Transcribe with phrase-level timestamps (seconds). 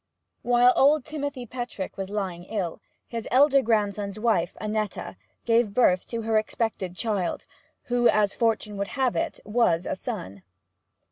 [0.41, 6.23] While old Timothy Petrick was lying ill, his elder grandson's wife, Annetta, gave birth to
[6.23, 7.45] her expected child,
[7.83, 10.41] who, as fortune would have it, was a son.